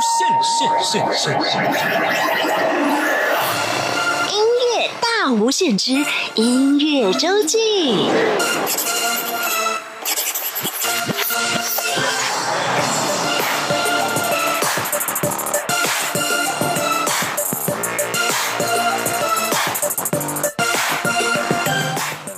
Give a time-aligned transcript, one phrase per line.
[0.00, 0.26] 限，
[0.82, 1.60] 限限限！
[4.30, 4.44] 音
[4.78, 5.92] 乐大无限之
[6.36, 8.08] 音乐周记。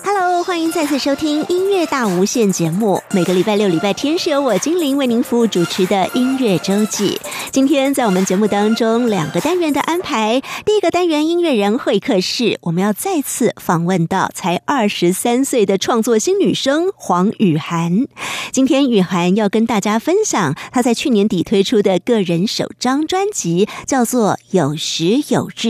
[0.04, 3.00] Hello，欢迎再次收听音乐大无限节目。
[3.12, 7.20] 每个礼拜六、礼拜天是由我精灵为您服务主持的音乐周记。
[7.50, 10.40] 今天在我们节目当中，两个单元的安排。
[10.64, 18.06] 第一个单元音乐人会客室，我们要再次访问到才二十三岁的创作新女生黄雨涵。
[18.52, 25.68] 今天雨涵要跟大家分享她在去年底推出的个人首张专辑，叫做《有时有日》，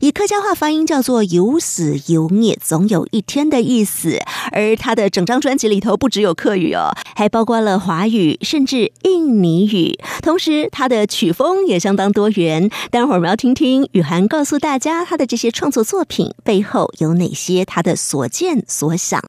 [0.00, 4.18] 以客家话发音叫做“有死有灭，总有一天”的意思。
[4.50, 9.98] 而她的整张专辑里头不只有客语哦，还包括了华语，甚至印尼语。
[10.22, 12.70] 同时，她的曲风也相当多元。
[12.90, 19.22] 待会儿我们要听听雨涵告诉大家，他的这些创作作品背后有哪些他的所见所想。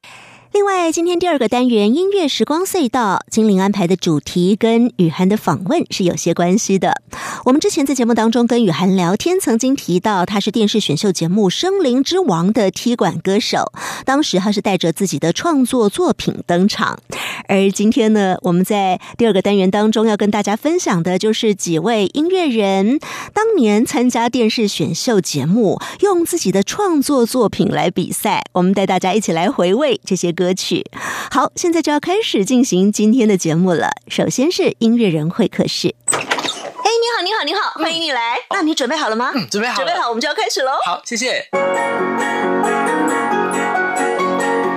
[0.54, 7.02] 另外，今天第二个单元音乐时光隧道，精灵安排的主题跟雨涵的访问是有些关系的。
[7.44, 13.72] 我们之前在节目当中跟雨涵聊天，曾经提到他是电视选秀节目《声林之王》的踢馆歌手，
[14.04, 17.00] 当时他是带着自己的创作作品登场。
[17.48, 23.00] 而今天呢，我们在第二个单元当中要跟大家分享的就是几位音乐人
[23.32, 28.44] 当年参加电视选秀节目，用自己的创作作品来比赛。
[28.52, 30.84] 我们带大家一起来回味这些歌曲。
[31.30, 33.90] 好，现在就要开始进行今天的节目了。
[34.08, 35.94] 首先是音乐人会客室。
[36.08, 38.36] 哎，你好，你好，你好，欢迎你来。
[38.50, 39.32] 那你准备好了吗？
[39.34, 40.72] 嗯，准备好了，准备好，我们就要开始喽。
[40.84, 41.48] 好，谢谢。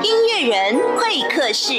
[0.03, 1.73] 音乐人会客室。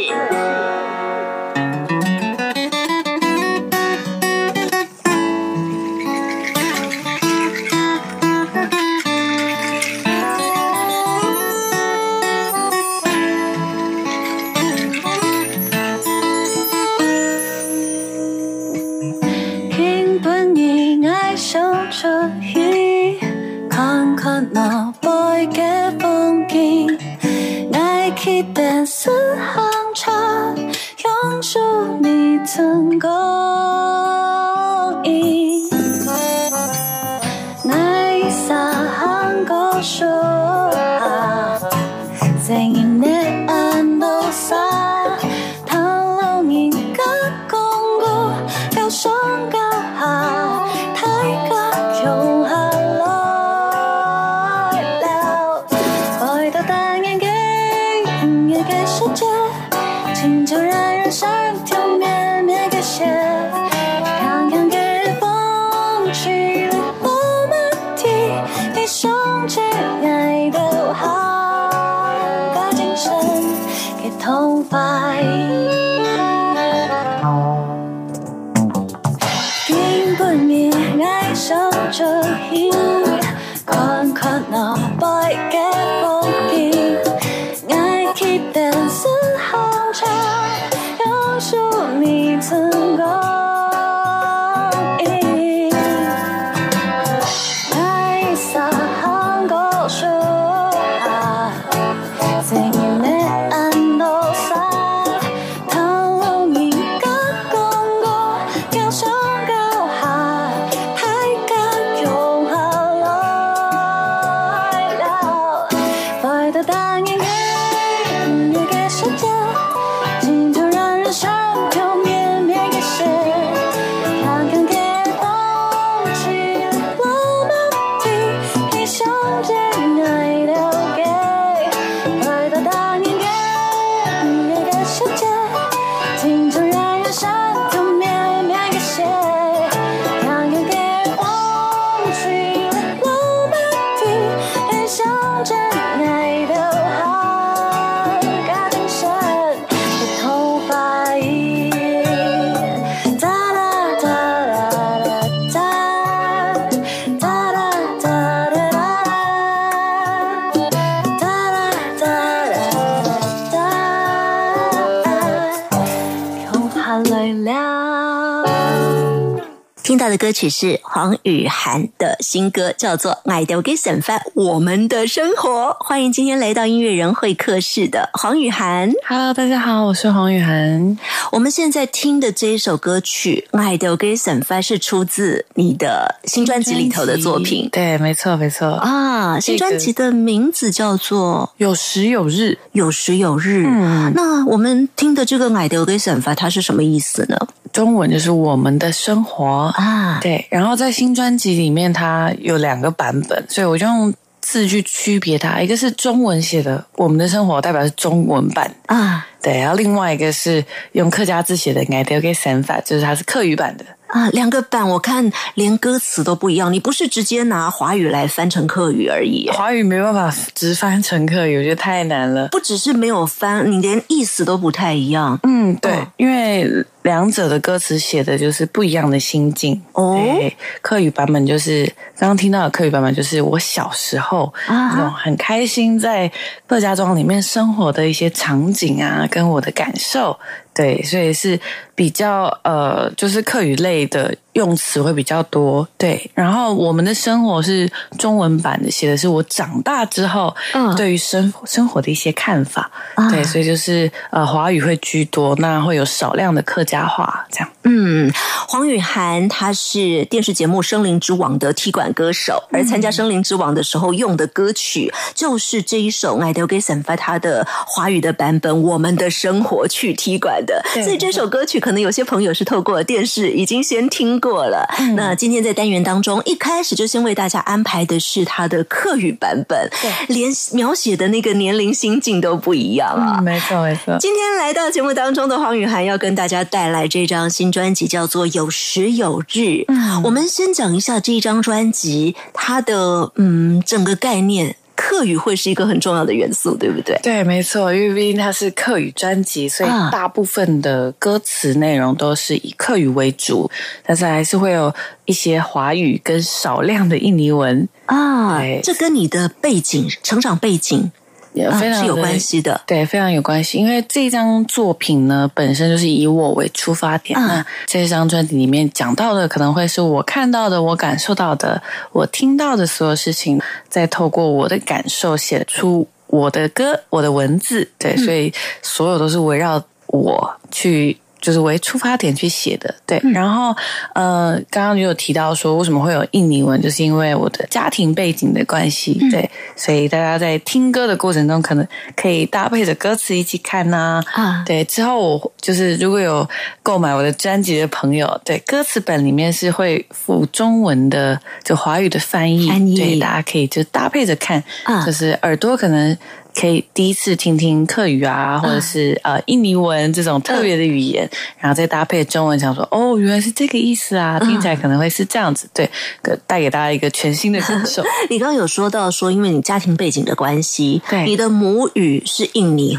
[170.09, 175.51] 到的歌曲是黄雨涵的新歌，叫做《爱丢给沈帆我们的生活》。
[175.85, 178.91] 欢迎今天来到音乐人会客室的黄雨涵。
[179.07, 180.97] Hello，大家好，我是黄雨涵。
[181.31, 188.67] 我们现在听的这一首歌曲《爱丢给沈帆》是出自你的新专辑里头的作品对，没错，没错。
[188.67, 189.39] 啊。
[189.39, 193.67] 新专辑的名字叫做有时有日，《有时有日》。
[193.69, 197.37] 嗯那我们听的这个《爱丢给沈帆》，它是什么意思呢？
[197.73, 199.73] 中文就是我们的生活。
[199.77, 205.61] 啊，对，然后在新专辑里面，它有两个版本，所以我就用字去区别它。
[205.61, 208.75] 一个是中文写的“我们的生活”，代表是中文版。
[208.87, 213.85] 啊对，然后另外一个是用客家字写的 “I do get s a n 法”，就是它是客语版的。
[214.09, 222.49] 啊，两个版我看连歌词都不一样，你不是直接拿华语来翻成客语而已，华语没办法直翻成客语，我觉得太难了。
[222.49, 225.39] 不只是没有翻，你连意思都不太一样。
[225.43, 229.81] 嗯，对，哦因为两者的歌词写的就是不一样的心境。
[229.93, 231.85] 哦对，客语版本就是
[232.19, 236.31] 刚刚听到的客语版本，就是我小时候啊那种很开心在
[236.67, 240.39] 客家庄里面生活的一些场景啊，跟我的感受。
[240.75, 241.59] 对，所以是
[241.97, 245.87] 比较呃，就是客语类的用词会比较多。
[245.97, 252.91] 对，然后我们的生活是中文版的，写的是我长大之后嗯对于生生活的一些看法。
[253.15, 257.69] 啊对，所以就是呃，华语会居多，那会有少量的客家话这样。
[257.85, 258.31] 嗯，
[258.69, 274.89] 黄雨涵她是电视节目《生灵之王》的踢馆歌手，而参加《生灵之王》的时候用的歌曲就是这一首《爱丢给散发》他的华语的版本《我们的生活》去踢馆的，所以这首歌曲可能有些朋友是透过电视已经先听过了。
[275.15, 283.37] 那今天在单元当中，一开始就先为大家安排的是他的客语版本，对连描写的那个年龄心境都不一样啊。
[283.39, 284.17] 嗯，没错没错。
[284.19, 289.59] 今天来到节目当中的黄雨涵要跟大家带来这张新专辑，叫做《有时有日》。
[289.89, 297.17] 嗯我们先讲一下这一张专辑，它的嗯整个概念，客语会是一个很重要的元素，对不对？
[297.23, 300.11] 对，没错，因为毕竟它是客语专辑，所以啊。
[300.11, 303.71] 大部分的歌词内容都是以客语为主，
[304.05, 304.93] 但是还是会有
[305.27, 311.13] 一些华语跟少量的印尼文，啊对，这跟你的背景、成长背景
[311.53, 312.39] 也啊非常有关。
[312.39, 312.81] 系的。
[312.87, 317.39] 对，非常有关系，因为这张作品呢本身就是以我为出发点。
[317.39, 327.89] 嗯那这张专辑里面讲到的，可能会是我看到的、我感受到的、我听到的所有事情，再透过我的感受写出我的歌、我的文字。
[327.99, 328.53] 对，所以
[328.83, 331.17] 所有都是围绕我去。
[331.41, 333.21] 就是为出发点去写的，对。
[333.33, 333.75] 然后，
[334.15, 339.49] 呃，刚刚就有提到说，为什么会有印尼文，就是因为我的家庭背景的关系，对。
[339.77, 341.87] 所以大家在听歌的过程中，可能
[342.17, 346.49] 可以搭配着歌词一起看呐、啊对，之后我就是如果有
[346.83, 356.17] 购买我的专辑的朋友，对歌词本里面是会附中文的，就华语的翻译，翻译对，大家可以就搭配着看，啊就是耳朵可能。
[356.59, 361.29] 可以第一次听听客语啊，或者是呃印尼文这种特别的语言，
[361.59, 365.89] 然后再搭配中文，想说哦，原来是这个意思啊，听起来可能会是这样子，对，
[366.23, 368.03] 给带给大家一个全新的感受。
[368.29, 371.25] 你刚刚有说到说，因为你家庭背景的关系，对。
[371.25, 372.99] 你的母语是印尼。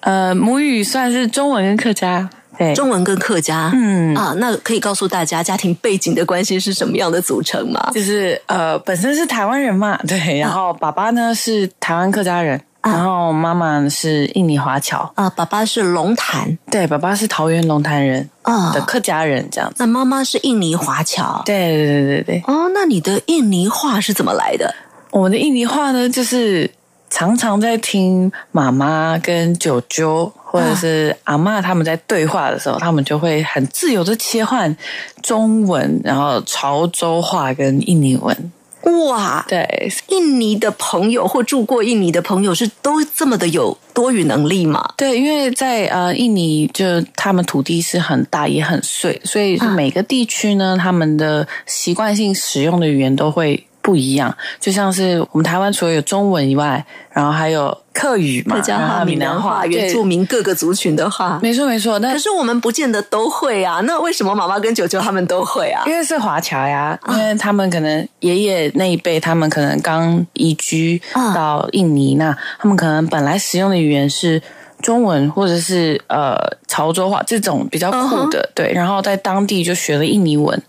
[0.00, 4.14] 呃，母语算是中文跟客家，对，中文跟客家，嗯。
[4.14, 7.90] 啊，那可以告诉大家家庭背景的关系是什么样的组成吗？
[7.92, 19.76] 就是呃，本身是台湾人嘛，对，然后爸爸呢是台湾客家人，啊然后妈妈是印尼华侨，啊，爸爸是龙潭对，爸爸是桃园龙潭人啊的，客家人，这样子。
[19.78, 21.42] 那妈妈是印尼华侨。
[21.44, 24.74] 对对对对对，哦，那你的印尼话是怎么来的？
[25.10, 26.70] 我们的印尼话呢，就是
[27.10, 34.74] 常常在听妈妈跟舅舅或者是阿嬷他们在对话的时候，他们就会很自由的切换
[35.22, 38.52] 中文，然后潮州话跟印尼文。
[38.82, 44.94] 哇，对，印尼的朋友或住过印尼的朋友是都这么的有多语能力吗？
[44.96, 46.84] 对，因为在呃印尼，就
[47.14, 54.34] 他们土地是很大也很碎，所以每个地区呢，他们的习惯性使用的语言都会不一样。
[54.58, 61.38] 就像是我们台湾除了有中文以外，然后还有客语嘛，客家话、闽南话、原住民各个族群的话。
[61.42, 61.98] 没错没错。
[61.98, 65.82] 那可是我们不见得都会啊，那为什么妈妈跟舅舅他们都会啊？
[65.86, 74.40] 因为是华侨呀，因为他们可能爷爷那一辈，他们可能刚移居啊到印尼，那他们可能本来使用的语言是
[74.80, 76.36] 中文或者是呃
[76.68, 80.62] 潮州话这种比较酷的，对，然后在当地就学了印尼文。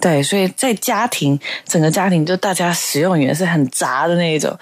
[0.00, 4.54] 对，所以在家庭整个家庭就大家使用语言是很杂的那一种，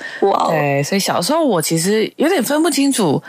[0.48, 3.20] 对，所以小时候我其实有点分不清楚，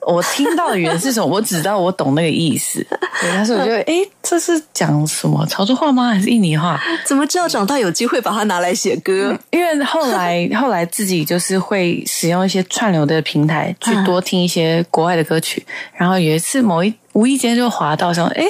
[0.00, 2.84] 我听到的语言是什么， 我只知道我懂那个意思。
[3.20, 6.08] 对，但是我觉得，哎，这是讲什么潮州话吗？
[6.08, 6.80] 还是印尼话？
[7.04, 9.38] 怎么知道长大有机会把它拿来写歌？
[9.50, 18.44] 因为后来后来自己就是会使用一些串流的平台去多听一些国外的歌曲，然后有一次某一无意间就滑到说，哎。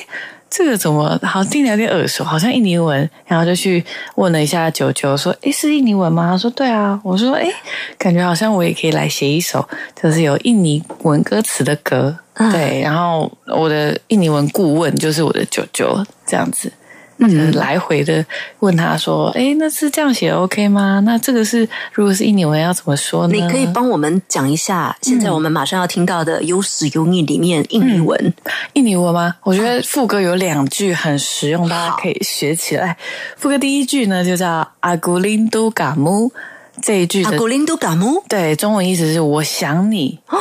[0.51, 3.83] 这个怎么好像听的有点耳熟，好像印尼文，然后就去
[4.17, 7.49] 问了一下九九，说：“诶，是印尼文吗？”他说：“对啊。”我说：“诶，
[7.97, 9.67] 感觉好像我也可以来写一首，
[10.03, 12.19] 就是有印尼文歌词的歌。”
[12.53, 16.73] 对，然后我的印尼文顾问就是我的九九，这样子。
[17.21, 18.25] 嗯，来回的
[18.61, 21.01] 问他说：“哎，那是这样写 OK 吗？
[21.05, 28.33] 那这个是如果是印尼文要怎么说呢？”你可以帮我们讲一下，现在我们马上要听到的有史有你里面印尼文，
[28.73, 29.35] 印尼文吗？
[29.43, 32.97] 我觉得副歌有两句很实用，大家可以学起来。
[33.37, 36.33] 副歌第一句呢，就叫阿古林都嘎木
[36.81, 40.39] 这一句，阿古林都嘎木，对，中文意思是我想你哦，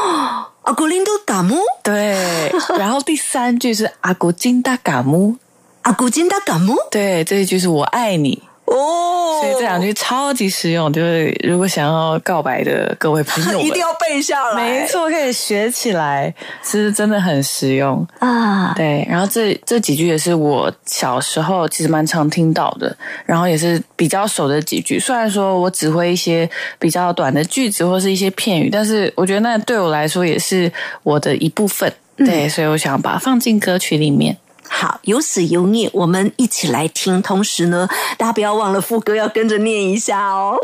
[0.62, 2.52] 阿古林都嘎木，对。
[2.78, 5.36] 然后第三句是阿古金达嘎木。
[5.84, 16.32] 阿古金达嘎木，对，这一句是我爱你哦，所以这两句超级实用，就是如果想要告白的各位朋友， 一定要背下来，没错，可以学起来，
[16.62, 18.74] 其实真的很实用啊。
[18.76, 22.96] 对，然后这这几句也是我小时候其实蛮常听到的，
[23.26, 25.00] 然后也是比较熟的几句。
[25.00, 30.72] 虽然说我只会一些比较短的句子或是一些片语，但是我觉得那对我来说也是
[31.02, 31.92] 我的一部分。
[32.18, 34.38] 对，所以我想把它放进歌曲里面。
[34.70, 37.22] 好，有始有念，我们一起来听。
[37.22, 40.58] 同时呢，大家不要忘了副歌要跟着念一下哦。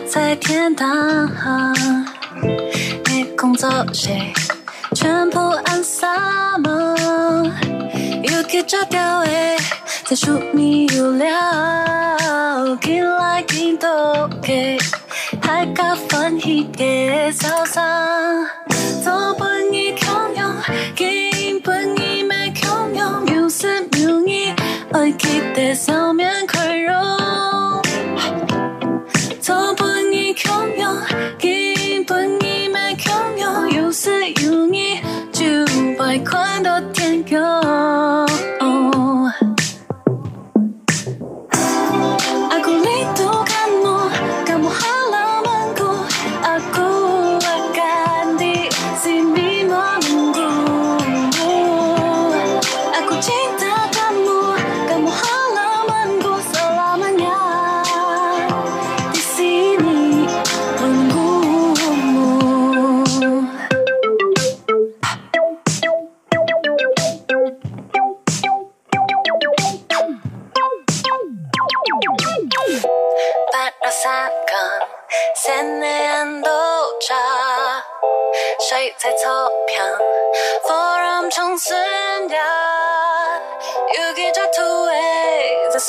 [0.00, 0.88] 在天堂，
[3.06, 4.32] 没工作谁
[4.94, 6.94] 全部按萨吗？
[8.22, 9.56] 又给炸掉诶，
[10.04, 11.36] 在树迷有料，
[12.80, 14.78] 进来进都给，
[15.42, 18.46] 还加分喜给早餐，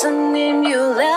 [0.06, 1.15] 味在森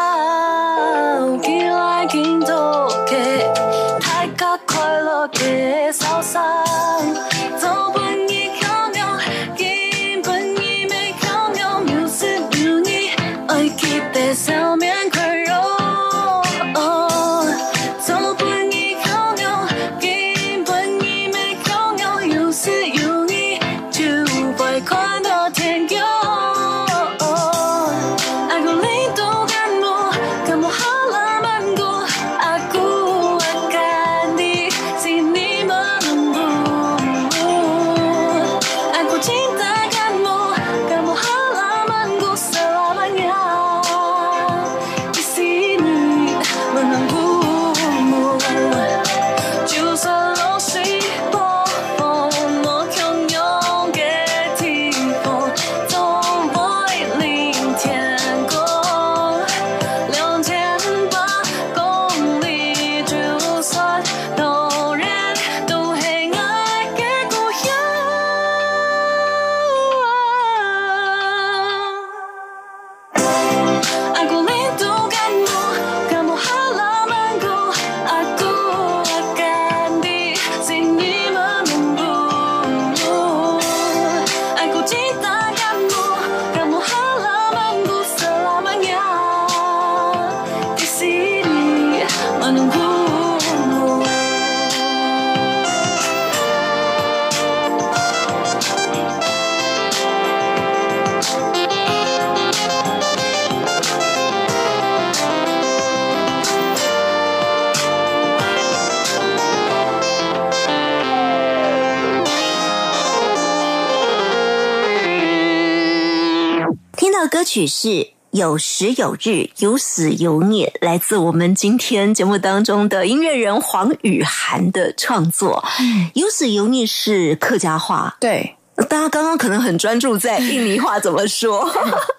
[117.21, 118.11] 的歌曲是。
[118.31, 125.65] 有时有日，有死有孽，来自我们今天节目当中的音乐人黄雨涵的创作。
[126.13, 128.55] 有死有孽是客家话，对，
[128.87, 131.67] 大家刚刚可能很专注在印尼话怎么说，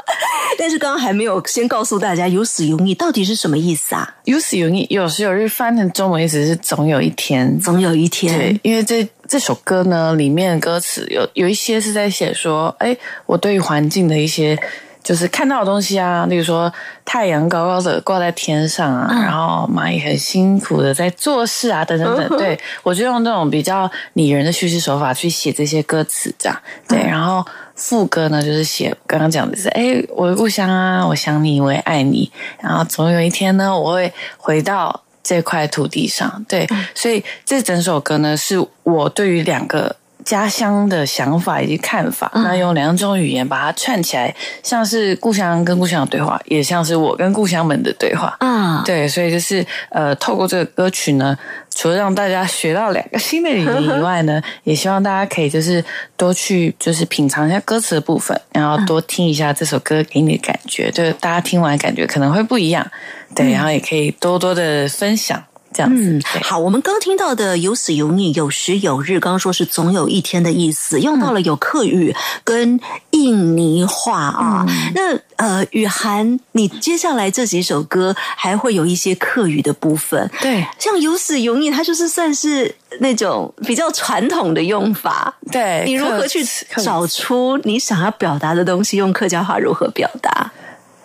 [0.59, 4.16] 但是刚刚还没有先告诉大家有死有孽到底是什么意思啊？
[4.25, 14.61] 有死有孽，有时有日翻成中文意思是总有一天，总有一天对，，因为这这首歌呢，里面的歌词有有一些是在写说，哎，我对于环境的一些
[15.02, 16.73] 就是看到的东西啊，例如说
[17.04, 22.38] 太阳高高的挂在天上啊，然后蚂蚁很辛苦的在做事啊，等等等。
[22.38, 26.99] 对我就用这种比较拟人的叙事手法去写这些歌词，这样对。
[26.99, 32.30] 然后副歌呢，就是写刚刚讲的是，哎，我的故乡啊，我想你，我也爱你，
[32.61, 35.02] 然后总有一天呢，我会回到。
[35.23, 39.95] 这块土地上，对，所以这整首歌呢，是我对于两个
[40.30, 44.32] 家乡的想法以及看法，那用两种语言把它串起来，
[44.62, 48.37] 像是故乡跟故乡的对话，也像是我跟故乡们的对话。
[48.38, 51.37] 嗯，对，所以就是呃，透过这个歌曲呢，
[51.75, 55.84] 除了让大家学到两个新的语言以外呢， 也希望大家可以就是
[56.16, 62.88] 多去就是品尝一下歌词的部分，然后多听一下这首歌给你的感觉，就是大家听完感觉可能会不一样，
[63.34, 66.02] 对，然后也可以多多的分享这样子。
[66.02, 74.66] 嗯，好，我们刚听到的有死有逆，有时有日，刚刚说是总有一天的意思，用到了有客语跟印尼话啊。
[74.94, 85.34] 那呃，雨涵，你接下来这几首歌还会有一些客语的部分，对像有死有逆，它就是算是那种比较传统的用法。
[85.50, 86.44] 对，你如何去
[86.84, 88.98] 找出你想要表达的东西？
[88.98, 90.52] 用客家话如何表达？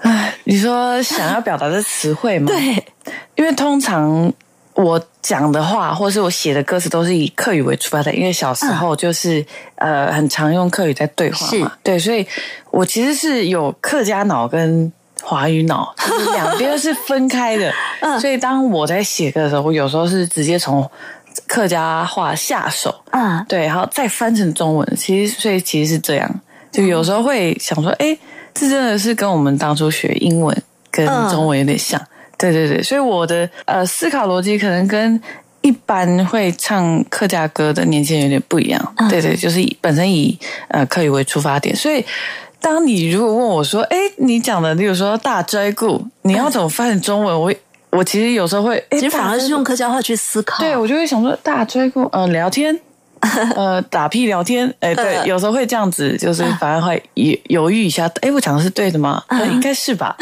[0.02, 2.86] 哎，你说想要表达的词汇吗？， 对，
[3.36, 4.32] 因为通常
[4.76, 8.14] 我讲的话，或是我写的歌词，都是以客语为出发的。
[8.14, 12.26] 因为小时候就是、呃，很常用客语在对话嘛，对，所以
[12.70, 14.92] 我其实是有客家脑跟。
[15.24, 20.88] 华语脑就是两边是分开的，嗯 所以当我在写歌的时候，我有时候是直接从
[21.48, 24.96] 客家话下手，啊，对，然后再翻成中文。
[24.96, 26.30] 其实，所以其实是这样，
[26.72, 28.16] 就有时候会想说，哎，
[28.54, 30.56] 这真的是跟我们当初学英文
[30.92, 32.00] 跟嗯中文有点像。
[32.38, 35.22] 对对对，所以我的呃思考逻辑可能跟
[35.62, 38.94] 一般会唱客家歌的年轻人有点不一样。
[38.98, 42.06] 嗯对对，就是以本身以呃客语为出发点，所以。
[42.62, 47.54] 当你如果问我说：“哎，你讲的，例如说大追故，你要怎么翻译中文？”我
[47.92, 50.64] 我其实有时候会，哎，其实反而是用客家话去思考。
[50.64, 52.80] 对，我就会想说大追过呃聊天，
[53.56, 59.24] 呃打屁聊天，哎、对，嗯有时候会这样子，就是反而会犹犹豫一下，哎，我讲的是对的吗？
[59.28, 60.16] 呃应该是吧，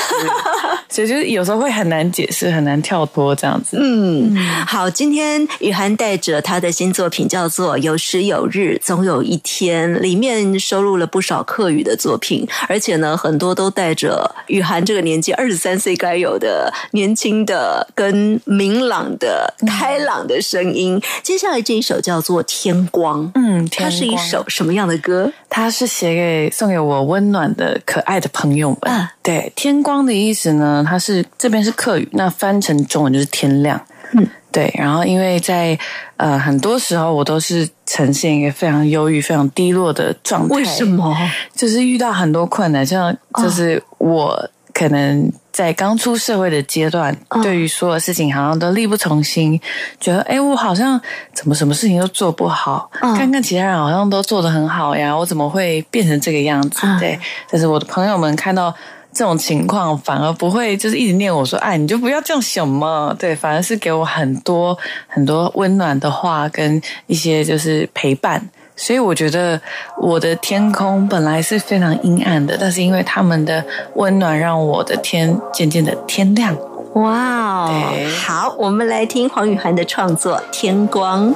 [0.89, 3.77] 所以就是有时候会很难解释，很难跳脱这样子。
[3.79, 4.35] 嗯，
[4.65, 21.01] 好，今天雨涵带着他的新作品叫做《有时有日，总有一天》，里面收录了不少客语的作品，而且呢，很多都带着雨涵这个年纪二十三岁该有的年轻的、跟明朗的、开朗的声音。
[21.21, 25.31] 接下来这一首叫做《天光》，嗯，它是一首什么样的歌？
[25.49, 28.93] 它是写给送给我温暖的可爱的朋友们。
[28.93, 33.81] 啊对，天光的意思呢，它是这边是客语，那翻成中文就是天亮。
[34.11, 34.71] 嗯，对。
[34.77, 35.75] 然后因为在
[36.17, 40.55] 呃很多时候我都是呈现一个非常忧郁、非常低落的状态。
[40.55, 40.85] 为什？
[40.85, 41.17] 么？
[41.55, 49.59] 就是遇到很多困难，像就是我可能在刚出社会的阶段，哦对于所有事情好像都力不从心，
[49.99, 50.99] 觉得哎，诶我好像
[51.33, 56.79] 怎么什么事情都做不好，嗯看看其他人好像都做得很好呀，我怎么会变成这个样子？
[56.83, 58.73] 嗯对，但是我的朋友们看到。
[59.15, 63.15] 这种情况反而不会就是一直念我说，哎，你就不要这样想嘛。
[63.19, 64.75] 对，反而是给我很多
[65.07, 68.49] 很多温暖的话跟一些就是陪伴。
[68.75, 69.59] 所以我觉得
[69.97, 73.63] 我的天空本来是非常阴暗的，但是因为他们的
[73.95, 76.57] 温暖，让我的天渐渐的天亮。
[76.93, 77.91] 哇哦！
[78.23, 81.31] 好，我们来听黄雨涵的创作《天光》。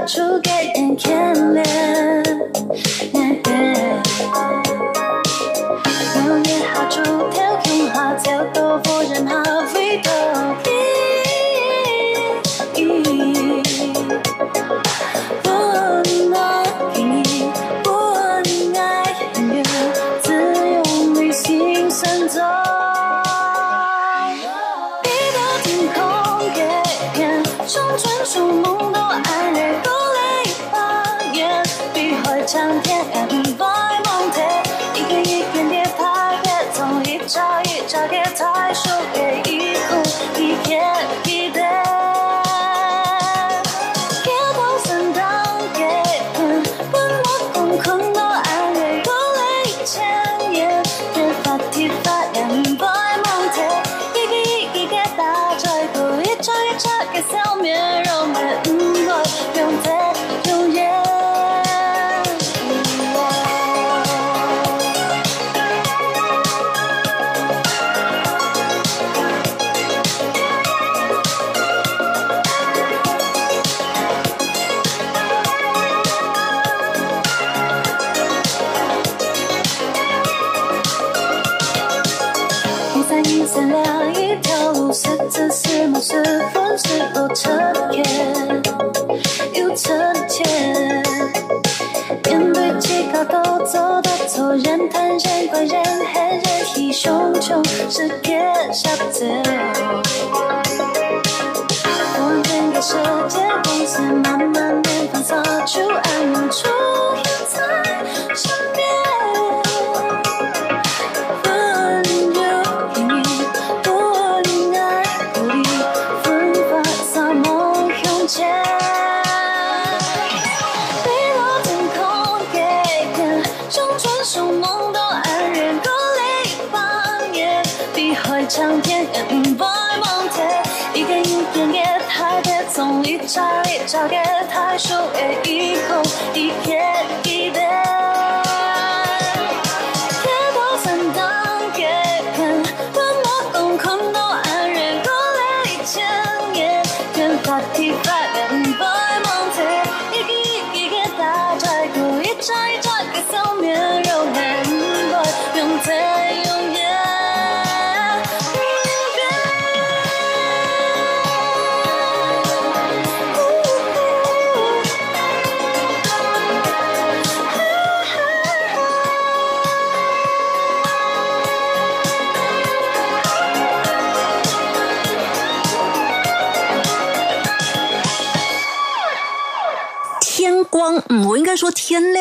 [0.00, 2.09] 笔下出给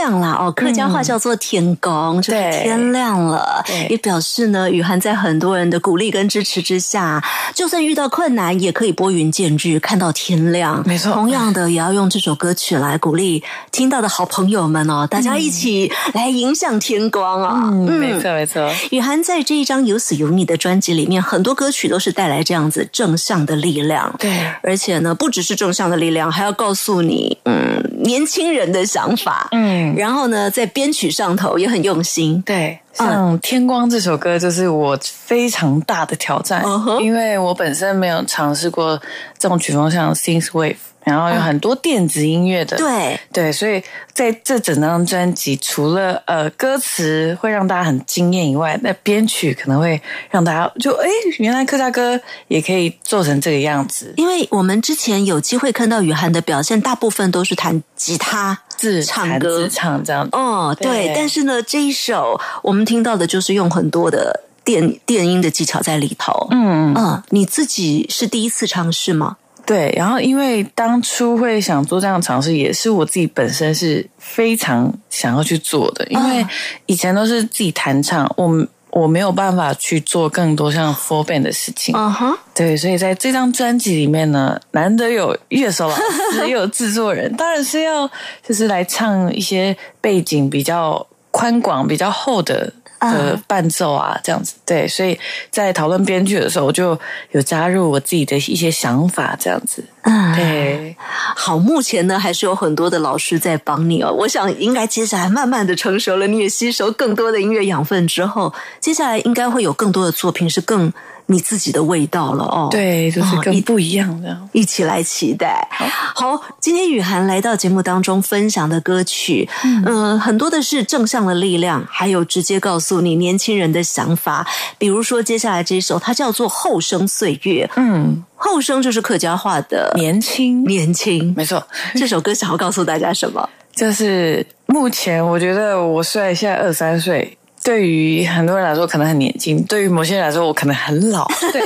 [0.09, 0.37] 亮啦。
[0.39, 10.81] 哦，客家话叫做天光，就是天亮了，对也表示呢，雨涵在很多人的鼓励跟支持之下，就算遇到困难，也可以拨云见日，看到天亮。
[10.85, 24.13] 没错同样的，也要用这首歌曲来鼓励听到的好朋友们哦，大家一起来迎向天光啊、嗯，没错没错，雨涵在这一张《有死有你》的专辑里面，很多歌曲都是带来这样子正向的力量。
[24.17, 29.47] 对而且呢，不只是正向的力量，还要告诉你，嗯，年轻人的想法。
[29.51, 32.41] 嗯，然后呢，在编曲上头也很用心。
[32.45, 36.63] 对，像《天光》这首歌就是我非常大的挑战
[37.01, 38.99] 因为我本身没有尝试过
[39.37, 43.81] 这种曲风，像 synth wave，然后有很多电子音乐的，对，对，所以
[44.13, 51.07] 在这整张专辑，除了呃歌词会让大家很惊艳以外，那编曲可能会让大家就哎，
[51.37, 59.69] 原来客家歌也可以做成这个样子，因为我们之前有机会看到雨涵的表现，大部分都是弹吉他、自唱歌自。
[59.69, 60.31] 唱这样子。
[60.33, 66.47] 哦，对，对但是呢，这一首我们听到的就是用很多的电电音的技巧在里头。
[66.51, 69.37] 嗯，嗯，你自己是第一次尝试吗？
[69.69, 76.43] 对，然后因为当初会想做这样的尝试，也是我自己本身是非常想要去做的，因为
[76.87, 81.95] 以前都是自己弹唱，我我没有办法去做更多像 full band 的事情。
[81.95, 88.09] 嗯哼，对，所以在这张专辑里面呢，难得有乐手老师，也有制作人，当然是要
[88.41, 92.73] 就是来唱一些背景比较宽广、比较厚的。
[92.99, 95.17] 的伴奏啊，这样子对，所以
[95.49, 96.99] 在讨论编剧的时候，我就
[97.31, 99.83] 有加入我自己的一些想法，这样子。
[100.01, 100.95] 嗯，对，
[101.35, 104.11] 好，目前呢还是有很多的老师在帮你哦。
[104.11, 110.91] 我想应该接下来慢慢的成熟了，你也吸收更多的音乐养分之后，接下来应该会有更多的作品是更
[111.31, 112.67] 你自己的味道了哦。。
[112.71, 114.35] 对，就是哦一更不一样的。
[114.51, 115.67] 一起来期待。
[116.15, 119.47] 好，今天雨涵来到节目当中分享的歌曲，
[119.85, 124.45] 嗯、很多的是正向的力量，还有直接告诉你年轻人的想法。
[124.77, 131.33] 比如说接下来这一首，它叫做《后生岁月》，嗯，后生就是客家话的年轻，年轻。
[131.37, 131.65] 没错，
[131.95, 133.47] 这首歌想要告诉大家什么？
[133.75, 137.37] 就是目前我觉得我虽然现在二三岁。
[137.63, 141.27] 对于很多人来说可能很年轻，对于某些人来说我可能很老。
[141.51, 141.61] 对，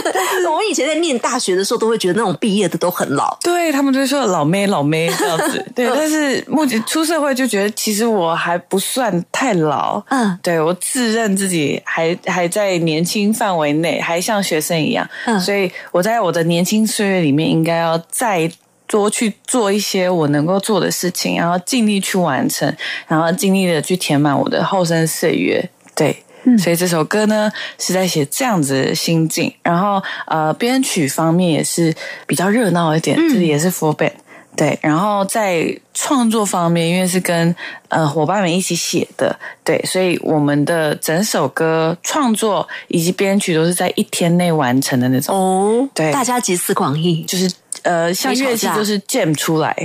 [0.50, 3.38] 我以前在念大学的时候，都会觉得那种毕业的都很老。
[3.42, 5.64] 对他们就会说老妹老妹这样子。
[5.76, 10.04] 对，但是目前出社会就觉得其实我还不算太老。
[10.10, 15.08] 嗯对我自认自己还还在年轻范围内，还像学生一样。
[15.26, 18.52] 嗯所以我在我的年轻岁月里面，应该要再
[18.88, 22.76] 多去做一些我能够做的事情，然后尽力去完成，
[23.08, 25.70] 然后尽力的去填满我的后生岁月。
[25.96, 26.24] 对。
[26.58, 31.96] 所以这首歌呢是在写这样子的心境，然后呃编曲方面也是
[32.28, 34.12] 比较热闹一点，这里也是 band。
[34.54, 37.56] 对，然后在创作方面，因为是跟
[37.88, 47.24] 呃伙伴们一起写的，对，所以我们的整首歌创作以及编曲都是在一天内完成的那种，哦，对大家集思广益。
[47.24, 47.50] 就是
[47.84, 49.76] 呃，像乐器就是 jam 出来，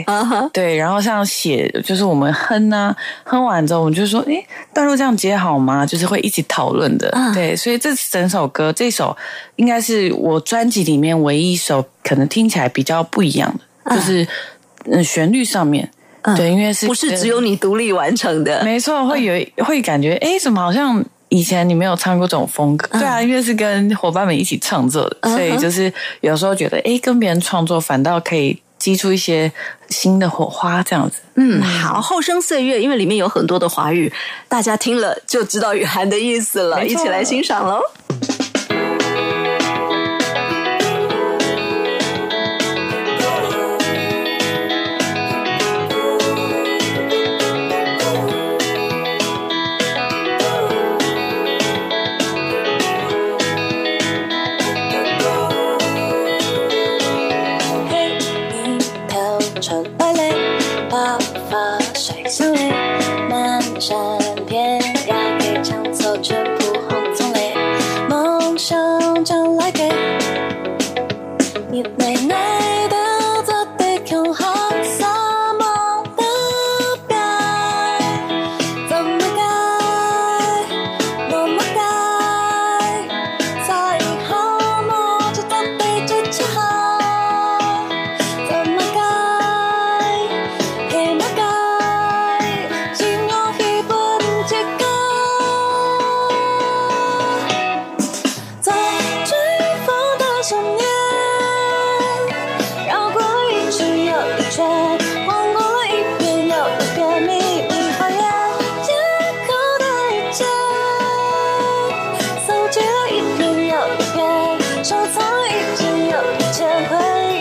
[0.53, 5.85] 对，然后像写就是我们哼啊，哼完之后我们就说，诶，段落这样接好吗？
[5.85, 7.33] 就是会一起讨论的，嗯。
[7.35, 9.17] 对，所以这整首歌，这首
[9.57, 13.53] 应该是我专辑里面唯一一首可能听起来比较不一样
[13.85, 14.27] 的，就是
[14.85, 15.91] 嗯旋律上面，
[16.37, 21.05] 对，因为是不是只有你独立完成的，没错，会有会感觉，哎，怎么好像。
[21.29, 29.51] 以前你没有唱过这种风格，对啊，因为是跟伙伴们一起创作的，嗯所以就是有时候觉得，哎，跟别人创作反倒可以激出一些
[29.89, 31.19] 新的火花，这样子。
[31.35, 34.13] 嗯，好，后生岁月，因为里面有很多的华语，
[34.49, 37.81] 大家听了就知道雨涵的意思了，一起来欣赏喽。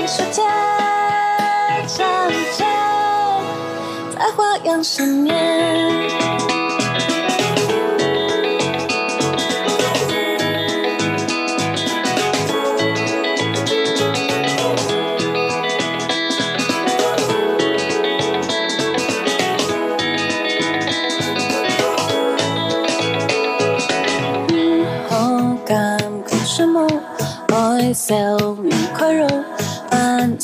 [0.08, 0.41] 世界，
[1.86, 2.08] 相
[2.56, 2.65] 见，
[4.15, 6.27] 在花样十年。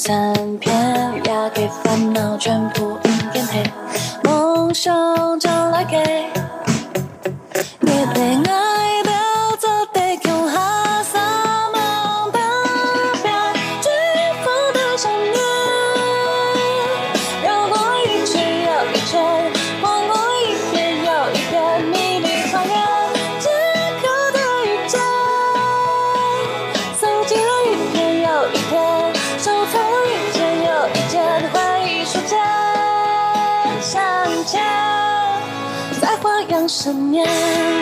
[0.06, 0.74] 三片，
[1.24, 2.98] 要给烦恼全部
[3.32, 3.46] 变。
[3.48, 3.64] 黑，
[4.26, 4.94] 梦想
[5.40, 6.23] 就来给，
[37.26, 37.73] 上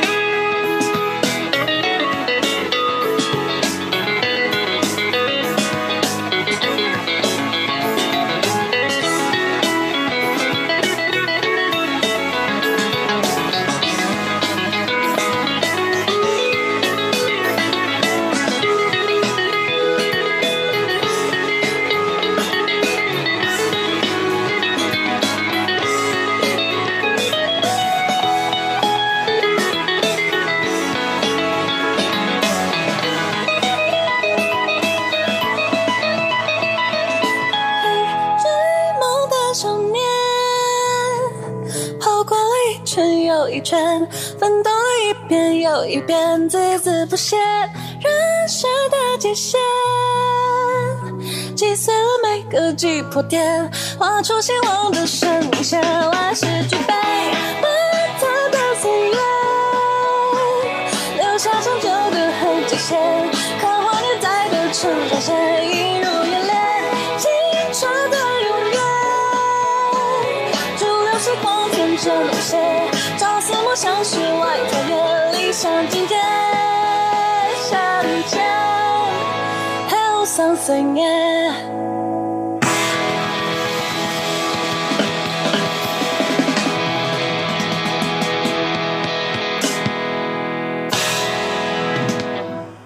[43.72, 44.08] 圈又一圈，
[44.38, 49.58] 奋斗了一遍又一遍，孜孜不懈，人生的极限，
[51.56, 55.82] 击碎了每个击破点，画出希望的声线，
[56.12, 56.94] 万事俱备，
[57.62, 57.72] 奔
[58.20, 59.16] 腾的岁月。
[61.18, 63.00] 留下长久的痕迹线，
[63.62, 66.54] 刻画年代的成长线，映入眼帘，
[67.18, 67.30] 青
[67.72, 68.80] 春的永远。
[70.78, 72.58] 逐流时光天真无邪，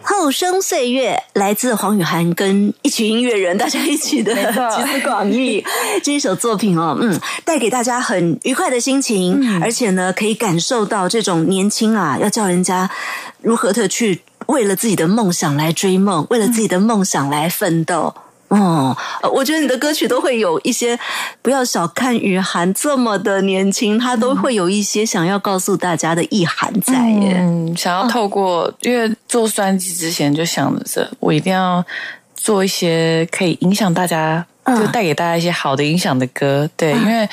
[0.01, 5.63] 后生岁月来自黄雨涵跟一群音乐人，大家一起的集思广益。
[6.01, 9.61] 这一首作品哦，嗯，带给大家很愉快的心情，嗯。
[9.61, 12.89] 而且呢，可以感受到这种年轻啊，要叫人家
[13.43, 18.13] 如何的去为了自己的梦想来追梦，为了自己的梦想来奋斗。
[18.47, 20.97] 哦，呃我觉得你的歌曲都会有一些，
[21.41, 27.38] 不要小看雨涵这么的年轻，他都会有一些想要告诉大家的意涵在耶。
[27.39, 31.84] 嗯，想要透过，因为做专辑之前就想着，我一定要
[32.36, 36.69] 做一些可以影响大家，嗯就带给大家一些好的影响的歌。
[36.77, 37.27] 对，因为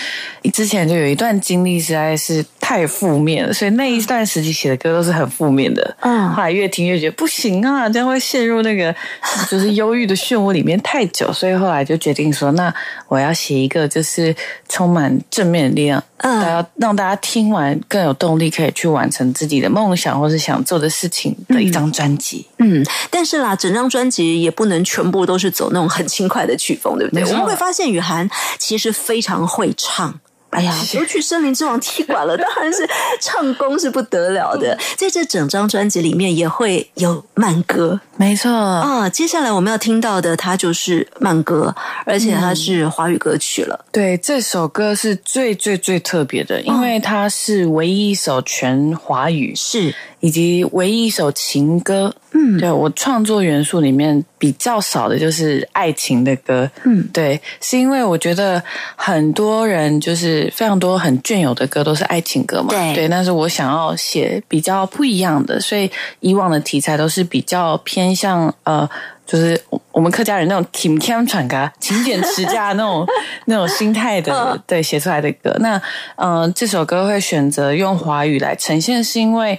[0.50, 5.96] 之前就有一段经历实在是太负面了，所以那一段时期写的歌都是很负面的。
[6.00, 8.94] 嗯后来越听越觉得不行啊，这样会陷入那个
[9.50, 12.72] 就是忧郁的漩涡里面太久，所以后来就决定说，那
[13.08, 14.34] 我要写一个就是
[14.68, 22.46] 充满正面的力量，嗯大家让大家听完更有动力，可以去完成自己的梦想或是想做的事情的一张专辑。
[22.58, 27.24] 嗯，但是啦，整张专辑也不能全部都是走那种很轻快的曲风，对不对？
[27.24, 30.20] 我们会发现雨涵其实非常会唱。
[30.52, 32.88] 哎呀，都去森林之王踢馆了，当然是
[33.20, 34.78] 唱功是不得了的。
[34.96, 39.08] 在这整张专辑里面也会有慢歌没错，啊。
[39.08, 43.84] 接下来我们要听到的，它就是慢歌，而且它是华语歌曲了。
[43.90, 52.14] 对，这首歌是最最最特别的，因为它是唯一一首全华语，是，以及唯一一首情歌。
[52.34, 56.68] 嗯，对我创作元素里面比较少的就是爱情的歌。
[56.84, 58.62] 嗯，对，是因为我觉得
[58.96, 62.70] 很多人就是非常多很隽永的歌都是爱情歌嘛。
[62.70, 68.88] 对对，但是我想要写比较不一样的，所以以往的题材都是比较偏向呃。
[69.24, 73.06] 就是我我们客家人那种勤俭传嘎、勤俭持家那种
[73.46, 75.56] 那种心态的，对写出来的歌。
[75.60, 75.76] 那
[76.16, 79.58] 嗯、呃这首歌会选择用华语来呈现，是因为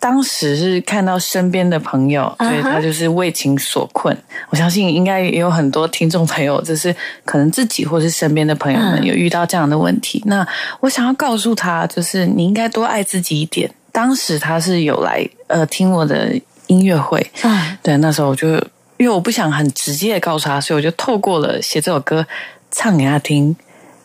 [0.00, 4.16] 当时是看到身边的朋友，所以他就是为情所困。
[4.48, 6.92] 我相信应该也有很多听众朋友，就是
[7.26, 10.22] 可能自己或是身边的朋友们嗯有遇到这样的问题。
[10.24, 10.44] 那
[10.80, 13.70] 我想要告诉他，就是你应该多爱自己一点。
[13.92, 16.32] 当时他是有来呃听我的
[16.68, 18.48] 音乐会，嗯对，那时候我就
[18.96, 22.26] 因为我不想很直接的告诉他，所以我就透过了写这首歌
[22.70, 23.54] 唱给他听，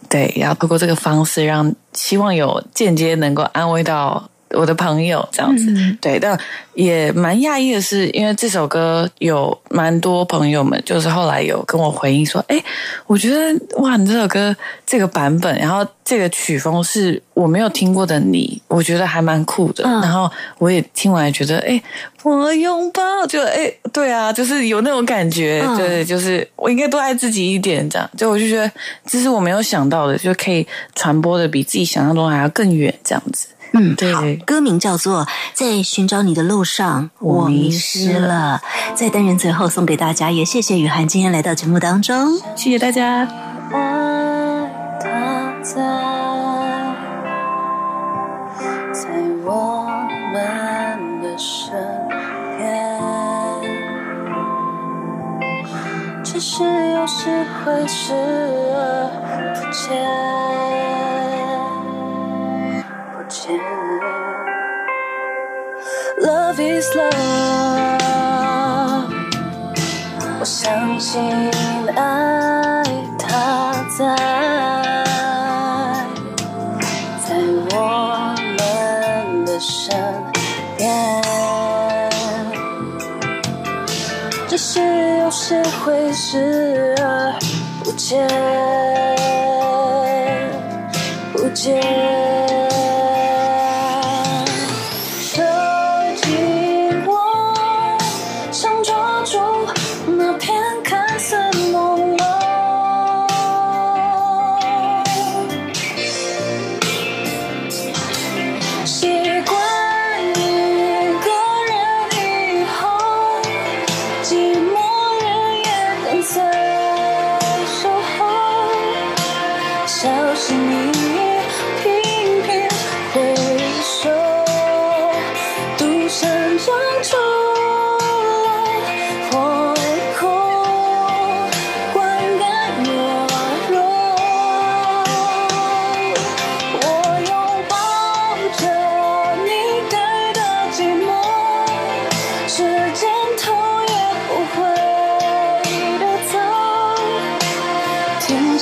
[0.10, 6.40] 对，然后透过这个方式让希望有间接能够安慰到我的朋友这样子，对，但
[6.74, 12.62] 也蛮讶异的是，因为这首歌有蛮多朋友们就是后来有跟我回应说，哎，
[13.06, 13.38] 我觉得
[13.78, 20.02] 哇，你这首歌这个版本，然后这个曲风是我没有听过的你，我觉得还蛮酷的，嗯。
[20.02, 21.82] 然后我也听完觉得，哎，
[22.24, 25.78] 我拥抱，就哎，对啊，就是有那种感觉，嗯。
[25.78, 28.70] 对，就是我应该多爱自己一点，这样，就我就觉得
[29.06, 33.48] 这是我没有想到的，就可以传播的比自己想象中还要更远，这样子。
[33.78, 38.62] 嗯，对好，歌名叫做《在寻找你的路上，我我迷迷失失了》。
[38.96, 42.40] 在单元最后送给大家，也谢谢雨涵今天来到节目当中。
[42.56, 43.28] 谢谢大家。
[43.72, 45.74] 爱它在，
[48.94, 49.10] 在
[49.44, 49.86] 我
[50.32, 51.76] 们的身
[52.58, 52.98] 边，
[56.24, 58.14] 只是有时会视
[58.74, 59.10] 而
[59.54, 59.92] 不见，
[66.58, 67.12] Love is love，
[70.40, 71.22] 我相信
[71.94, 72.84] 爱
[73.20, 74.06] 它在，
[77.28, 77.36] 在
[77.72, 79.98] 我们的身
[80.78, 81.22] 边，
[84.48, 84.80] 只是
[85.18, 87.38] 有时会视而
[87.84, 88.26] 不见，
[91.34, 92.05] 不见。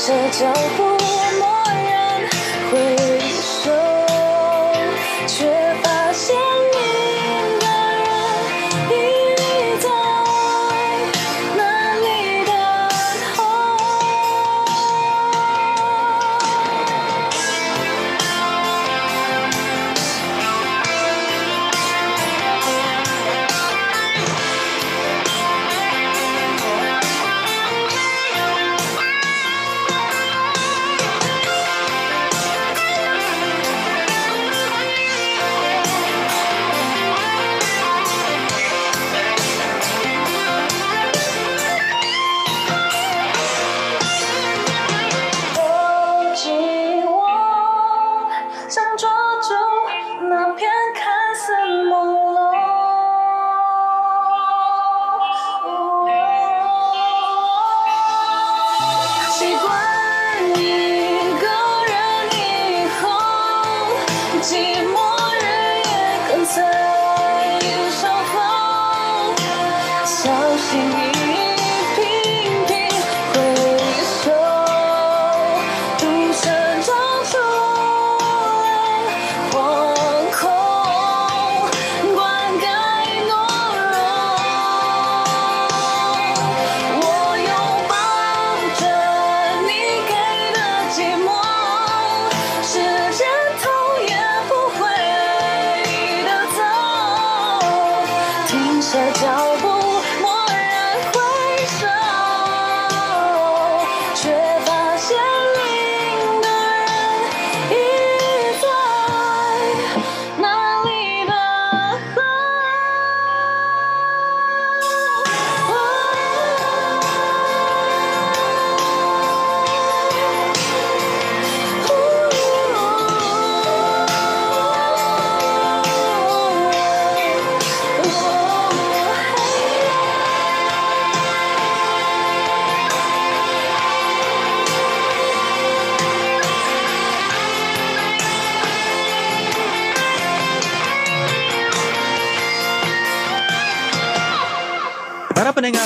[0.05, 1.22] 这脚步。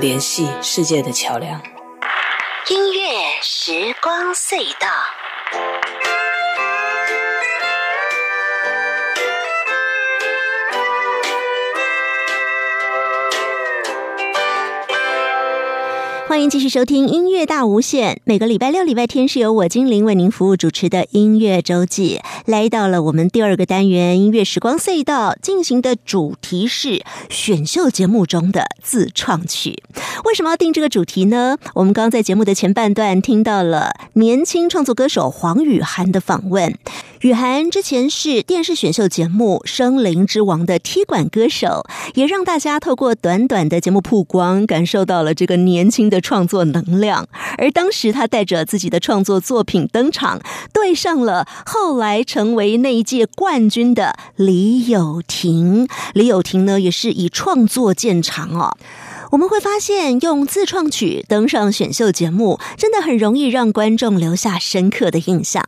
[0.00, 1.60] 联系世界的桥梁。
[2.70, 3.00] 音乐
[3.42, 4.88] 时光隧道。
[16.30, 18.20] 欢迎继续收听音乐大无限。
[18.22, 29.82] 每个礼拜六、礼拜天是由我精灵为您服务主持的音乐周记，来到了我们第二个单元音乐时光隧道，进行的主题是选秀节目中的自创曲。
[30.24, 31.56] 为什么要定这个主题呢？
[31.74, 36.78] 我们刚刚在节目的前半段听到了年轻创作歌手黄雨涵的访问。
[37.22, 47.28] 雨涵之前是电视选秀节目《声林之王》的踢馆歌手，也让大家透过短短的节目曝光，感受到了这个年轻的创作能量。
[47.58, 50.40] 而当时他带着自己的创作作品登场，
[50.72, 55.88] 对上了后来成为那一届冠军的李友廷。
[56.14, 58.76] 李友廷呢，也是以创作见长哦。
[59.32, 65.64] 我们会发现，用自创曲登上选秀节目，真的很容易让观众留下深刻的印象。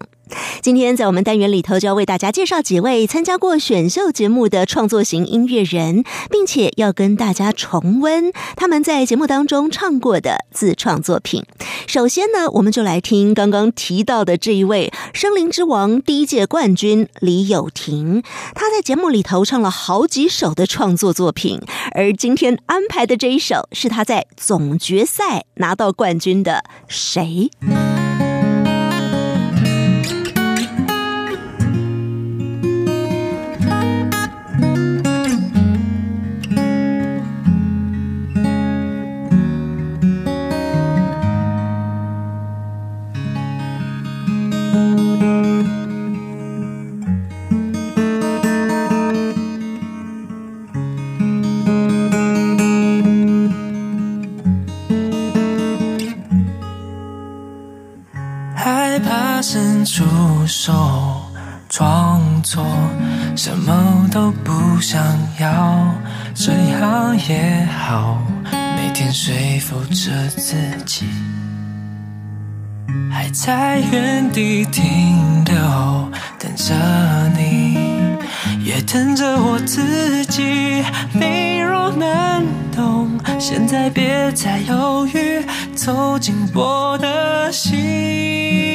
[0.61, 11.45] 今天在我们单元里头，就要为大家介绍几位参加过选秀节目的创作型音乐人，并且要跟大家重温他们在节目当中唱过的自创作品。
[11.87, 18.23] 首先呢，我们就来听刚刚提到的这一位《声林之王》第一届冠军李友廷，
[18.55, 21.61] 他在节目里头唱了好几首的创作作品，
[21.93, 27.51] 而今天安排的这一首是他在总决赛拿到冠军的《谁》。
[59.95, 60.07] 出
[60.47, 60.73] 手
[61.69, 62.65] 装作
[63.37, 65.05] 什么都不想
[65.39, 65.87] 要，
[66.35, 68.17] 这样也好，
[68.51, 71.05] 每天说服着自己，
[73.13, 76.75] 还在原地停留，等着
[77.37, 77.77] 你，
[78.65, 80.83] 也等着我自己。
[81.13, 85.45] 你若能懂，现在别再犹豫，
[85.77, 88.72] 走进我的心。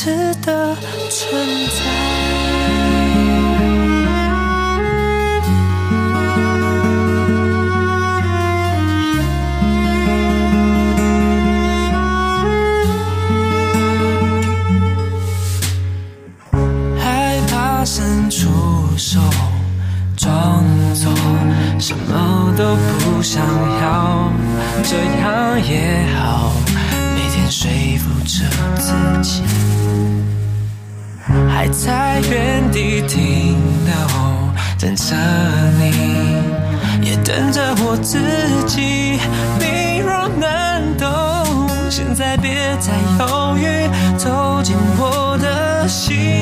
[0.00, 0.14] 值
[0.46, 0.76] 得
[1.10, 1.82] 存在。
[16.96, 18.46] 害怕伸出
[18.96, 19.18] 手
[20.16, 21.12] 装作
[21.80, 23.44] 什么都不想
[23.80, 24.30] 要
[24.84, 26.52] 这样也好
[27.16, 27.68] 每天说
[27.98, 28.44] 服着
[28.76, 28.92] 自
[29.28, 29.57] 己。
[31.58, 33.92] 还在原地停留，
[34.78, 35.16] 等着
[35.80, 35.90] 你，
[37.04, 38.16] 也等着我自
[38.64, 39.18] 己。
[39.58, 46.37] 你若能懂，现在别再犹豫，走进我的心。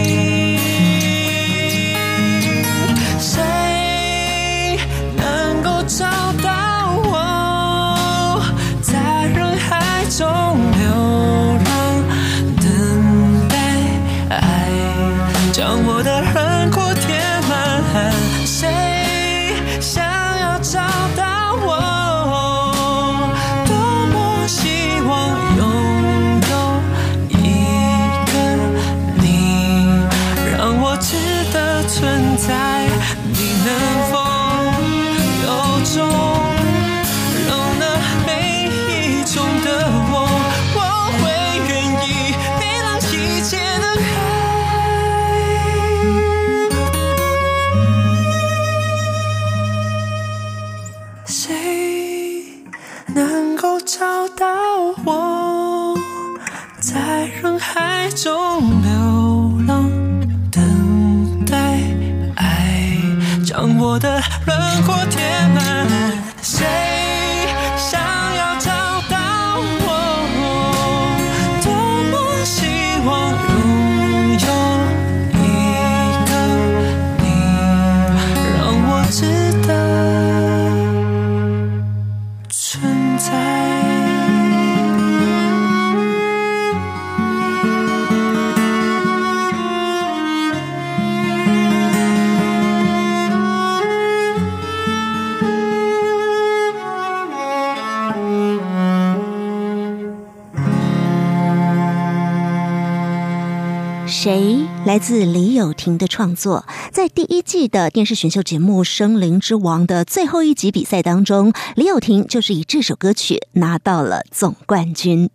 [104.97, 115.31] 来自李友的创作，在第一季的电视选秀节目《生灵之王》的最后一集比赛当中，李友廷就是以这首歌曲拿到了总冠军。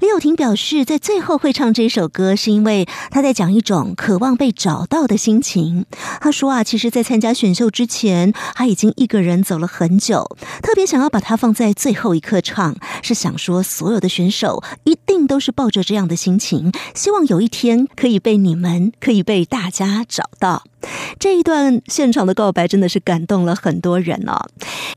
[0.00, 5.86] 李友廷表示，在最后会唱这首歌，是因为他在讲一种渴望被找到的心情。
[6.20, 20.62] 他说啊，其实，在参加选秀之前，他已经一个人走了很久，特别想要把它放在最后一刻唱，是想说所有的选手一定都是抱着这样的心情，希望有一天可以被你们，可以被大家他找到。
[21.18, 24.38] 这一段现场的告白真的是感动了很多人哦。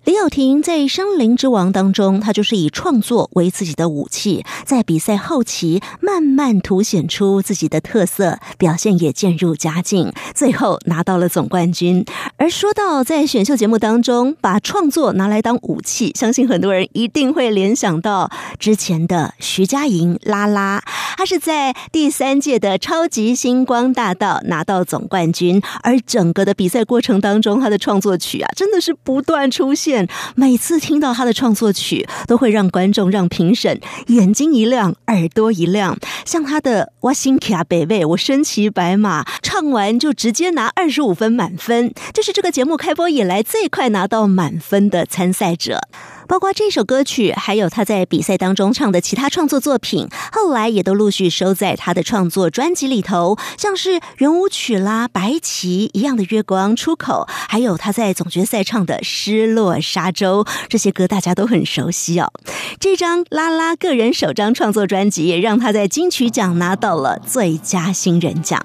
[0.04, 12.06] 李友廷在《森林之王》当中，他就是以创作为自己的武器，在比赛后期慢慢凸显出自己的特色，表现也渐入佳境，最后拿到了总冠军。
[12.38, 20.82] 而说到在选秀节目当中把创作拿来当武器，相信很多人一定会联想到之前的徐佳莹拉拉，
[21.18, 25.62] 她是在第三届的超级星光大道拿到总冠军。
[25.84, 30.08] 而整个的比赛过程当中，他的创作曲啊，真的是不断出现。
[30.36, 35.98] 每次听到他的创作曲，都会让观众、让评审眼睛一亮，耳朵一亮。
[36.26, 45.82] 像他的《我心卡北北》，我身骑白马，唱完就直接拿二十五分满分，这是这个节目开播以来最快拿到满分的参赛者。
[46.28, 62.32] 包括这首歌曲，还有他在比赛当中唱的其他创作作品，后来也都陆续收在他的创作专辑里头，像是圆舞曲啦、白旗一样的月光、出口，还有他在总决赛唱的《失落沙洲》，这些歌大家都很熟悉哦。
[62.80, 68.64] 这张拉拉个人首张创作专辑，也让他在金曲奖拿到了最佳新人奖。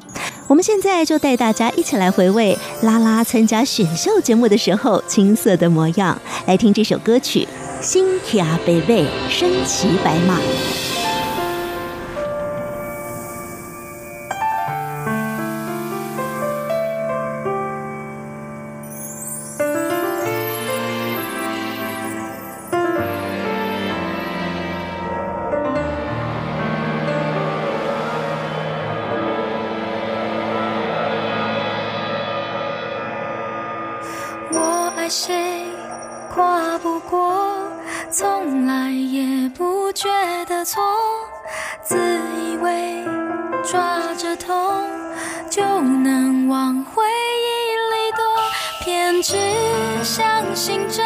[0.49, 7.41] 我们现在就带大家一起来回味拉拉参加选秀节目的时候青涩的模样，来听这首歌曲
[7.81, 10.39] 《心卡贝贝身骑白马》。
[40.03, 40.11] 觉
[40.47, 40.83] 得错，
[41.81, 43.05] 自以为
[43.63, 44.85] 抓着痛
[45.49, 48.25] 就能往回忆里躲，
[48.81, 49.37] 偏执
[50.03, 51.05] 相信着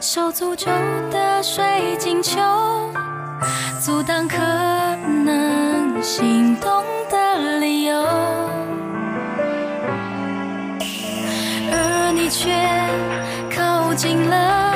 [0.00, 0.70] 受诅咒
[1.10, 2.40] 的水晶球，
[3.84, 8.02] 阻挡可能心动的理由。
[11.70, 12.50] 而你却
[13.54, 14.67] 靠近了，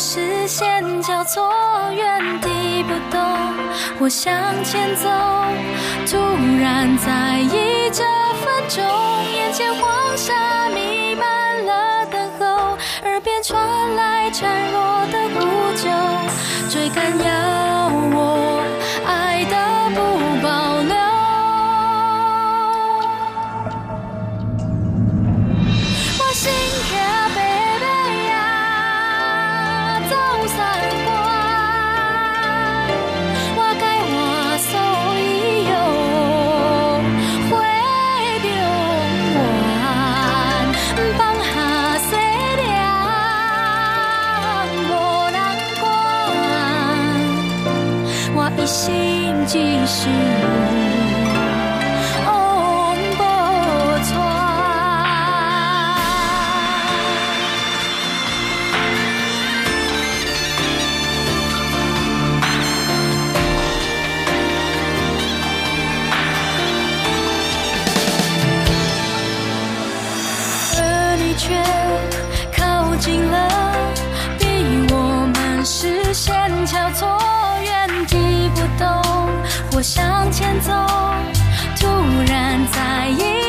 [0.00, 1.52] 视线交错，
[1.92, 3.20] 原地不动。
[3.98, 4.32] 我向
[4.64, 5.10] 前走，
[6.10, 6.16] 突
[6.58, 8.02] 然在意这
[8.40, 8.82] 分钟，
[9.34, 15.38] 眼前黄沙弥漫了等候，耳边传来孱弱的呼
[15.76, 15.90] 救，
[16.70, 18.59] 追赶要我
[79.82, 80.72] 向前走。
[81.76, 81.86] 突
[82.26, 83.39] 然在意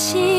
[0.00, 0.29] 心。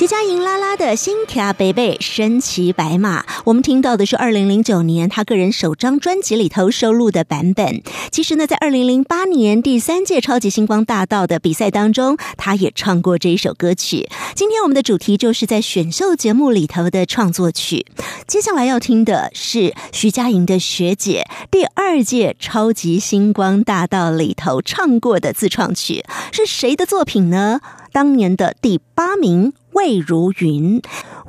[0.00, 7.82] 徐佳莹拉拉的新卡贝贝身骑白马，我们听到的是二零零九年他个人首张专辑里头收录的版本。
[8.10, 14.08] 其实呢，在二零零八年第三届超级星光大道的比赛当中，他也唱过这一首歌曲。
[14.34, 17.84] 今天我们的主题就是在选秀节目里头的创作曲。
[18.26, 27.60] 接下来要听的是徐佳莹的学姐第二届超级星光大道里头唱过的自创曲，是谁的作品呢？
[27.92, 30.80] 当年的第八名魏如云。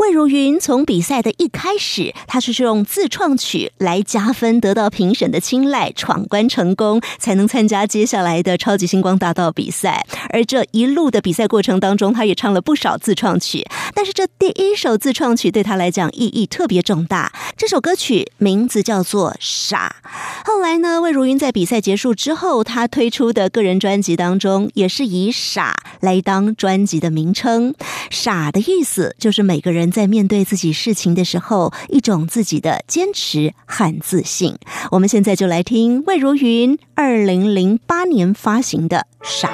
[0.01, 10.03] 魏如云从比赛的一开始，他是用自创曲来加分，得到评审的青睐，闯关成功，才能参加接下来的超级星光大道比赛。
[10.29, 13.63] 而这一路的比赛过程当中，他也唱了不少自创曲。
[13.93, 17.31] 但是这第一首自创曲对他来讲意义特别重大。
[17.55, 19.97] 这首歌曲名字叫做《傻》。
[20.43, 27.75] 后来呢，魏如云在比赛结束之后，他推出的个人专辑当中，也是以“傻”来当专辑的名称。
[28.09, 34.55] “傻”的意思就是每个人在面对自己事情的时候，一种自己的坚持和自信。
[34.91, 39.49] 我们现在就来听魏如云二零零八年发行的《傻》。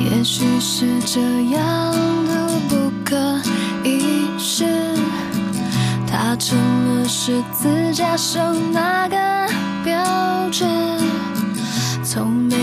[0.00, 1.20] 也许是这
[1.52, 1.92] 样
[2.26, 3.16] 的不可
[3.84, 4.64] 一世，
[6.10, 9.16] 他成了十字架上那个
[9.84, 10.64] 标志。
[12.02, 12.56] 从没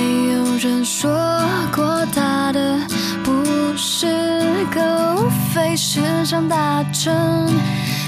[6.24, 7.48] 想达成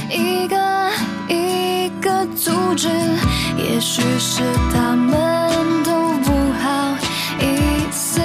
[0.10, 0.56] 一个
[1.28, 2.88] 一个组织。
[3.58, 4.42] 也许是
[4.74, 5.50] 他们
[5.84, 5.92] 都
[6.24, 6.96] 不好
[7.40, 8.22] 意思。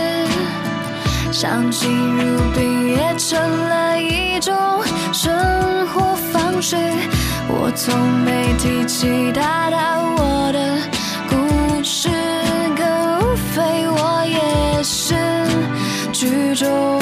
[1.32, 4.54] 相敬如宾也成了一种
[5.12, 6.76] 生活方式。
[7.48, 10.78] 我从没提起他他我的
[11.28, 12.08] 故事，
[12.76, 12.84] 可
[13.24, 15.14] 无非我也是
[16.12, 16.99] 剧中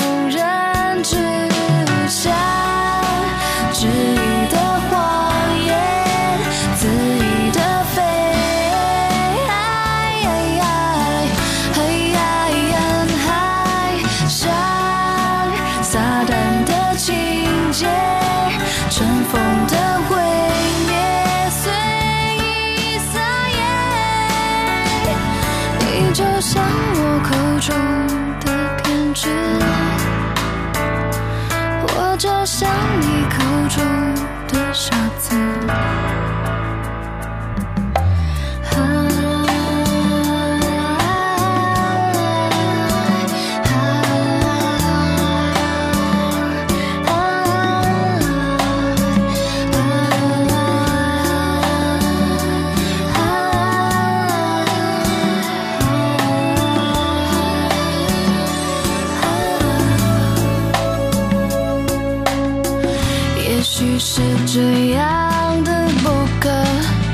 [64.19, 66.09] 是这样的不
[66.41, 66.51] 可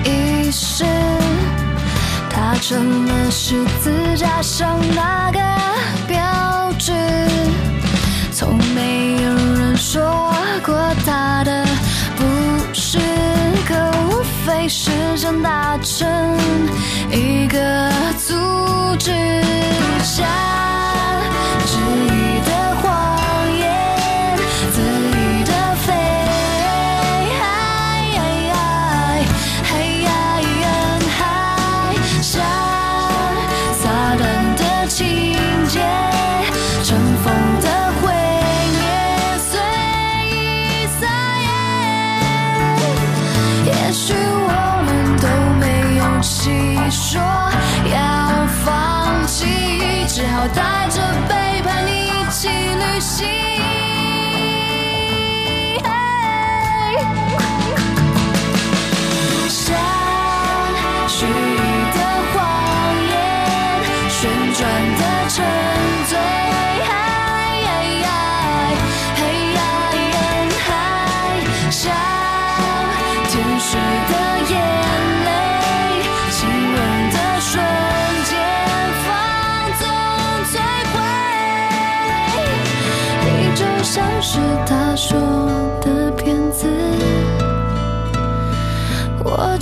[0.08, 0.86] 一世，
[2.30, 5.38] 它成了十字架上那个
[6.08, 6.94] 标志。
[8.32, 10.32] 从没有人说
[10.64, 10.74] 过
[11.04, 11.66] 他的
[12.16, 12.24] 不
[12.72, 12.98] 是，
[13.66, 13.74] 可
[14.08, 16.08] 无非是想达成
[17.10, 18.34] 一个组
[18.98, 19.12] 织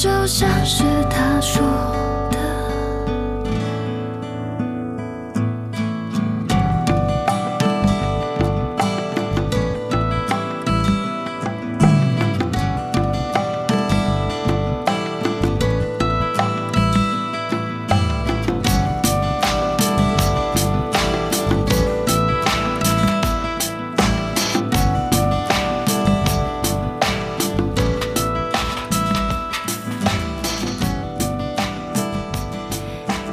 [0.03, 2.01] 就像是他说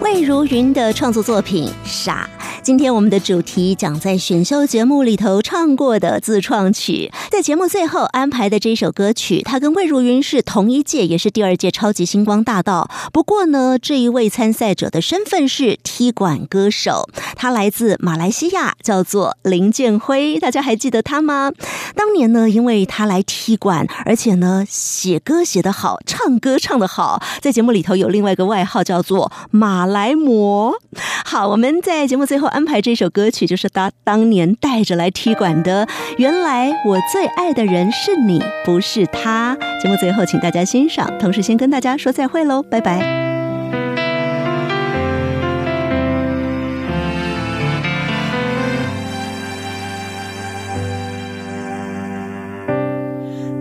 [0.02, 2.30] 魏如云的创作作品《傻》。
[2.62, 12.92] 今天我们的主题讲在选秀节目里头唱过的自创曲，在节目最后安排的这首歌曲，它跟魏如云是同一届，也是第二届超级星光大道。
[13.14, 20.38] 不过呢，这一位参赛者的身份是踢馆歌手，他来自马来西亚，叫做林建辉。
[20.38, 21.54] 大家还记得他吗？
[21.96, 30.78] 当年呢，因为他来踢馆，而且呢写歌写得好，唱歌唱得好，在节目里头有另外一个外号叫做马来魔。
[31.24, 35.88] 好，我们在节目最后安排这首歌曲，就是他当年带着来踢馆的。
[36.18, 39.58] 原来我最爱的人是你不是他。
[39.82, 42.62] 节目最后请大家欣赏同时先跟大家说再会喽。
[42.64, 43.00] 拜拜。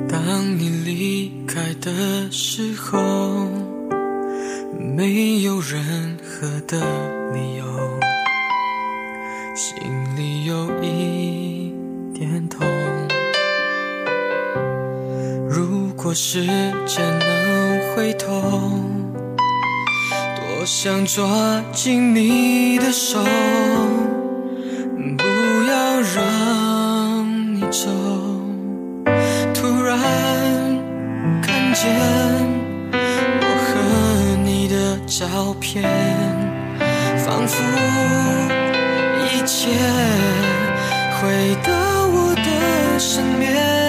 [0.09, 3.47] 当你离开的时候
[4.79, 6.79] 没有任何的
[7.33, 7.65] 理由
[9.55, 9.77] 心
[10.17, 11.48] 里有一
[16.09, 16.43] 果时
[16.87, 18.41] 间能回头，
[19.37, 23.19] 多想抓紧你的手，
[25.19, 25.25] 不
[25.69, 27.91] 要让你走。
[29.53, 29.99] 突然
[31.43, 31.95] 看见
[33.43, 35.85] 我和你的照片，
[37.19, 37.63] 仿佛
[39.27, 39.69] 一切
[41.21, 41.71] 回到
[42.09, 43.88] 我的身边。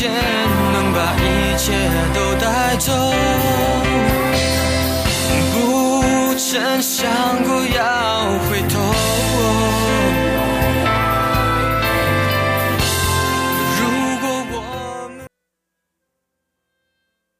[0.00, 0.37] Yeah.